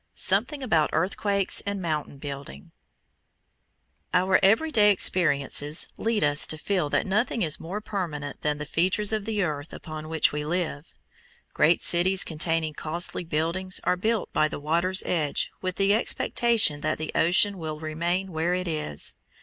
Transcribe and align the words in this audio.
SOMETHING 0.15 0.63
ABOUT 0.63 0.89
EARTHQUAKES 0.93 1.61
AND 1.67 1.79
MOUNTAIN 1.79 2.17
BUILDING 2.17 2.71
Our 4.15 4.39
everyday 4.41 4.89
experiences 4.89 5.89
lead 5.95 6.23
us 6.23 6.47
to 6.47 6.57
feel 6.57 6.89
that 6.89 7.05
nothing 7.05 7.43
is 7.43 7.59
more 7.59 7.81
permanent 7.81 8.41
than 8.41 8.57
the 8.57 8.65
features 8.65 9.13
of 9.13 9.25
the 9.25 9.43
earth 9.43 9.71
upon 9.71 10.09
which 10.09 10.31
we 10.31 10.43
live. 10.43 10.95
Great 11.53 11.83
cities 11.83 12.23
containing 12.23 12.73
costly 12.73 13.23
buildings 13.23 13.79
are 13.83 13.95
built 13.95 14.33
by 14.33 14.47
the 14.47 14.59
water's 14.59 15.03
edge 15.03 15.51
with 15.61 15.75
the 15.75 15.93
expectation 15.93 16.81
that 16.81 16.97
the 16.97 17.11
ocean 17.13 17.59
will 17.59 17.79
remain 17.79 18.31
where 18.31 18.55
it 18.55 18.67
is. 18.67 19.13